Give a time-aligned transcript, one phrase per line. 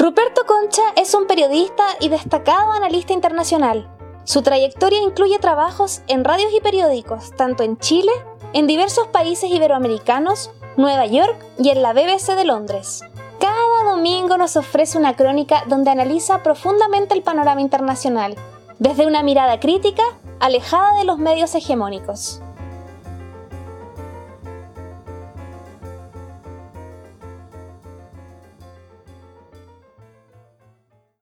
[0.00, 3.86] Ruperto Concha es un periodista y destacado analista internacional.
[4.24, 8.10] Su trayectoria incluye trabajos en radios y periódicos, tanto en Chile,
[8.54, 13.04] en diversos países iberoamericanos, Nueva York y en la BBC de Londres.
[13.38, 18.36] Cada domingo nos ofrece una crónica donde analiza profundamente el panorama internacional,
[18.78, 20.04] desde una mirada crítica,
[20.38, 22.40] alejada de los medios hegemónicos.